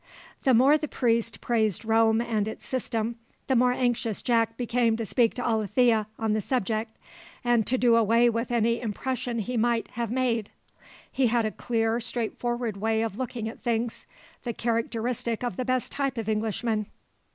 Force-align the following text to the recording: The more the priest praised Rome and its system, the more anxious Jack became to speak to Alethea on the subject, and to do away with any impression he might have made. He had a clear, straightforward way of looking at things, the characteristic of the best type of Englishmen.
The 0.45 0.55
more 0.55 0.79
the 0.79 0.87
priest 0.87 1.41
praised 1.41 1.85
Rome 1.85 2.21
and 2.21 2.47
its 2.47 2.65
system, 2.65 3.17
the 3.45 3.55
more 3.55 3.71
anxious 3.71 4.23
Jack 4.23 4.57
became 4.57 4.97
to 4.97 5.05
speak 5.05 5.35
to 5.35 5.45
Alethea 5.47 6.07
on 6.17 6.33
the 6.33 6.41
subject, 6.41 6.97
and 7.43 7.67
to 7.67 7.77
do 7.77 7.95
away 7.95 8.27
with 8.27 8.49
any 8.51 8.81
impression 8.81 9.37
he 9.37 9.57
might 9.57 9.89
have 9.89 10.09
made. 10.09 10.49
He 11.11 11.27
had 11.27 11.45
a 11.45 11.51
clear, 11.51 11.99
straightforward 11.99 12.77
way 12.77 13.03
of 13.03 13.19
looking 13.19 13.47
at 13.47 13.61
things, 13.61 14.07
the 14.41 14.53
characteristic 14.53 15.43
of 15.43 15.55
the 15.55 15.65
best 15.65 15.91
type 15.91 16.17
of 16.17 16.27
Englishmen. 16.27 16.87